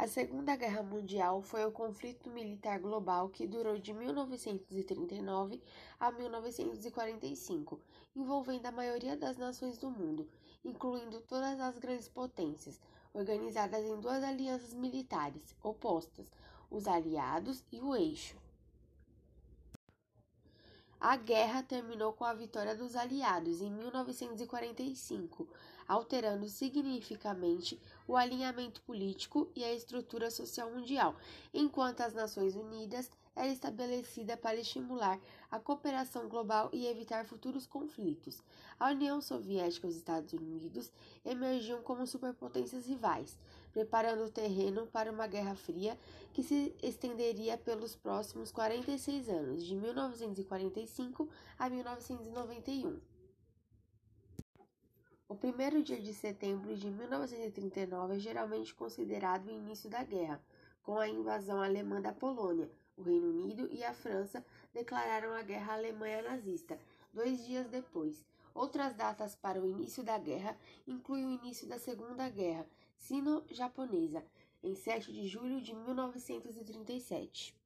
A 0.00 0.08
Segunda 0.08 0.56
Guerra 0.56 0.82
Mundial 0.82 1.42
foi 1.42 1.62
o 1.62 1.70
conflito 1.70 2.30
militar 2.30 2.80
global 2.80 3.28
que 3.28 3.46
durou 3.46 3.76
de 3.76 3.92
1939 3.92 5.62
a 6.00 6.10
1945, 6.10 7.78
envolvendo 8.16 8.64
a 8.64 8.72
maioria 8.72 9.14
das 9.14 9.36
nações 9.36 9.76
do 9.76 9.90
mundo, 9.90 10.26
incluindo 10.64 11.20
todas 11.20 11.60
as 11.60 11.78
grandes 11.78 12.08
potências, 12.08 12.80
organizadas 13.12 13.84
em 13.84 14.00
duas 14.00 14.24
alianças 14.24 14.72
militares 14.72 15.54
opostas, 15.62 16.32
os 16.70 16.88
Aliados 16.88 17.62
e 17.70 17.78
o 17.78 17.94
Eixo. 17.94 18.38
A 20.98 21.16
guerra 21.16 21.62
terminou 21.62 22.12
com 22.12 22.24
a 22.24 22.34
vitória 22.34 22.74
dos 22.74 22.94
Aliados 22.94 23.62
em 23.62 23.70
1945, 23.70 25.48
alterando 25.88 26.46
significativamente 26.46 27.80
o 28.10 28.16
alinhamento 28.16 28.82
político 28.82 29.48
e 29.54 29.62
a 29.62 29.72
estrutura 29.72 30.32
social 30.32 30.68
mundial, 30.68 31.14
enquanto 31.54 32.00
as 32.00 32.12
Nações 32.12 32.56
Unidas 32.56 33.08
era 33.36 33.46
estabelecida 33.46 34.36
para 34.36 34.58
estimular 34.58 35.20
a 35.48 35.60
cooperação 35.60 36.28
global 36.28 36.68
e 36.72 36.88
evitar 36.88 37.24
futuros 37.24 37.68
conflitos. 37.68 38.42
A 38.80 38.90
União 38.90 39.20
Soviética 39.20 39.86
e 39.86 39.90
os 39.90 39.96
Estados 39.96 40.32
Unidos 40.32 40.92
emergiam 41.24 41.82
como 41.82 42.04
superpotências 42.04 42.84
rivais, 42.84 43.38
preparando 43.72 44.24
o 44.24 44.30
terreno 44.30 44.88
para 44.88 45.12
uma 45.12 45.28
Guerra 45.28 45.54
Fria 45.54 45.96
que 46.32 46.42
se 46.42 46.74
estenderia 46.82 47.56
pelos 47.56 47.94
próximos 47.94 48.50
46 48.50 49.28
anos, 49.28 49.64
de 49.64 49.76
1945 49.76 51.28
a 51.56 51.70
1991. 51.70 53.19
Primeiro 55.40 55.82
dia 55.82 55.98
de 55.98 56.12
setembro 56.12 56.76
de 56.76 56.90
1939 56.90 58.14
é 58.14 58.18
geralmente 58.18 58.74
considerado 58.74 59.46
o 59.46 59.50
início 59.50 59.88
da 59.88 60.04
guerra, 60.04 60.38
com 60.82 60.98
a 60.98 61.08
invasão 61.08 61.62
alemã 61.62 61.98
da 61.98 62.12
Polônia. 62.12 62.70
O 62.94 63.02
Reino 63.02 63.30
Unido 63.30 63.66
e 63.72 63.82
a 63.82 63.94
França 63.94 64.44
declararam 64.70 65.32
a 65.32 65.40
guerra 65.40 65.72
à 65.72 65.76
Alemanha 65.76 66.20
nazista 66.20 66.78
dois 67.10 67.42
dias 67.46 67.66
depois. 67.68 68.22
Outras 68.54 68.94
datas 68.94 69.34
para 69.34 69.58
o 69.58 69.66
início 69.66 70.04
da 70.04 70.18
guerra 70.18 70.54
incluem 70.86 71.24
o 71.24 71.30
início 71.30 71.66
da 71.66 71.78
Segunda 71.78 72.28
Guerra 72.28 72.66
Sino-Japonesa, 72.98 74.22
em 74.62 74.74
7 74.74 75.10
de 75.10 75.26
julho 75.26 75.62
de 75.62 75.74
1937. 75.74 77.58